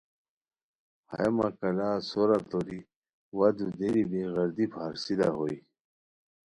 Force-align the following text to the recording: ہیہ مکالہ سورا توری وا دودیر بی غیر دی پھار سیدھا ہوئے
ہیہ 1.11 1.27
مکالہ 1.37 1.89
سورا 2.09 2.37
توری 2.49 2.79
وا 3.37 3.47
دودیر 3.57 3.95
بی 4.09 4.21
غیر 4.33 4.49
دی 4.55 4.65
پھار 4.73 4.93
سیدھا 5.03 5.29
ہوئے 5.37 5.55